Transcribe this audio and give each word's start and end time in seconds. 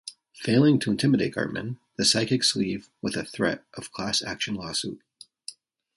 Failing 0.33 0.79
to 0.79 0.89
intimidate 0.89 1.35
Cartman, 1.35 1.79
the 1.95 2.05
psychics 2.05 2.55
leave 2.55 2.89
with 3.03 3.15
a 3.15 3.23
threat 3.23 3.63
of 3.75 3.91
class 3.91 4.23
action 4.23 4.55
lawsuit. 4.55 4.99